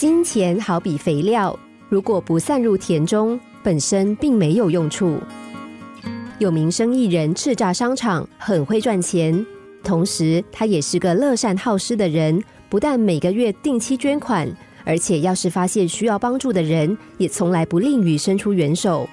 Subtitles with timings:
[0.00, 1.54] 金钱好比肥料，
[1.90, 5.18] 如果不散入田中，本身并没有用处。
[6.38, 9.44] 有名生意人叱咤商场，很会赚钱，
[9.84, 14.50] 同时他也是个乐善好施的人，不但每个月定期捐款，
[14.86, 19.06] 而且要是发现需要帮助的人，也从来不吝于伸出援手。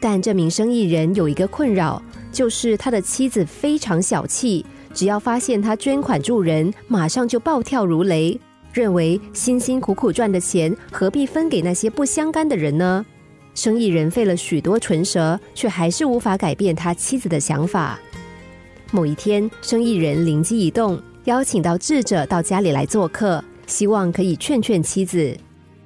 [0.00, 2.02] 但这名生意人有一个困扰，
[2.32, 8.36] 就是他的妻子非常小气，只要发现他捐款助人，马上就暴跳如雷。
[8.72, 13.04] 认为辛辛苦苦赚的钱何必分给那些不相干的人呢？
[13.54, 17.98] 生意人费了许多唇舌，却还是无法改变他妻子的想法。
[18.92, 25.36] 某一天，生意人灵机一动，邀请到智者到家里来做客，希望可以劝劝妻子。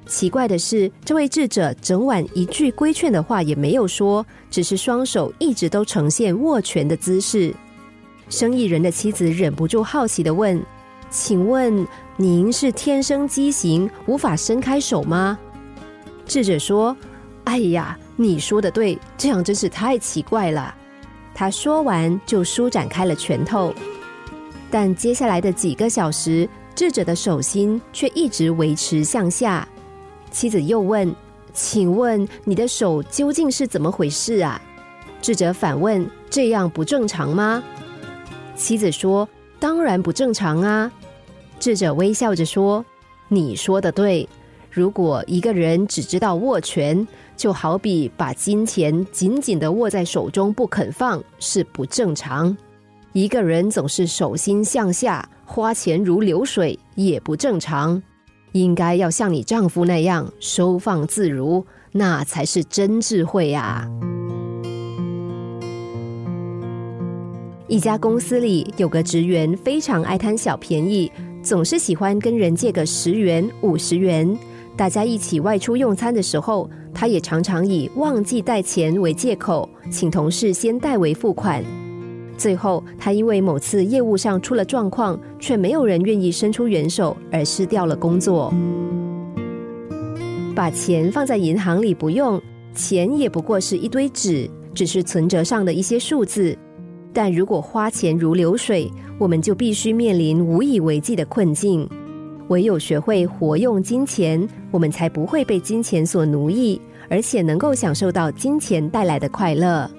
[0.06, 7.54] 奇怪的是，这位智者整晚一句规劝的话也没有说，只是双手一直都呈现握拳的姿势。
[8.28, 10.62] 生意人的妻子忍不住好奇的问。
[11.14, 11.86] 请问
[12.16, 15.38] 您是天生畸形，无法伸开手吗？
[16.26, 16.94] 智者说
[17.44, 20.74] ：“哎呀，你说的对，这样真是太奇怪了。”
[21.32, 23.72] 他说完就舒展开了拳头，
[24.72, 29.66] 但接下来的几个小时，智者的手心却一直维持向下。
[30.32, 31.14] 妻子又问
[31.54, 34.60] ：“请问你的手究竟是怎么回事啊？”
[35.22, 37.62] 智者反问：“这样不正常吗？”
[38.56, 39.28] 妻子说
[39.60, 40.90] ：“当然不正常啊。”
[41.64, 42.84] 智者微笑着说
[43.26, 44.28] ：“你说的对。
[44.70, 52.54] 如果一个人只知道握拳，就好比把金钱紧紧的握在手中不肯放，是不正常；
[53.14, 58.02] 一个人总是手心向下，花钱如流水，也不正常。
[58.52, 63.88] 应该要像你丈夫那样收放自如，那才是真智慧啊！”
[67.68, 71.10] 一家公司里有个职员非常爱贪小便宜。
[71.44, 74.34] 总是喜欢跟人借个十元、五十元，
[74.74, 81.62] 大家一起外出用餐的时候，他也常常以忘记带钱为借口，请同事先代为付款。
[82.38, 88.50] 最后，他因为某次业务上出了状况，却没有人愿意伸出援手，而失掉了工作。
[90.54, 92.40] 把钱放在银行里不用，
[92.74, 96.56] 钱也不过是一堆纸，只是存折上的一些数字。
[97.14, 101.88] 但如果花钱如流水，我们就必须面临无以为继的困境。
[102.48, 109.90] 唯有学会活用金钱，我们才不会被金钱所奴役，而且能够享受到金钱带来的快乐。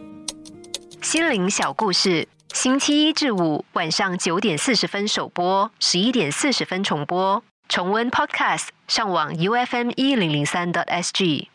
[1.01, 7.41] 心灵小故事，星期一至五晚上九点四十分首播，十一点四十分重播。
[7.67, 11.47] 重温 Podcast，上网 U F M 一零零三 t S G。